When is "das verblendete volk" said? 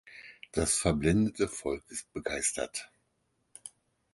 0.51-1.83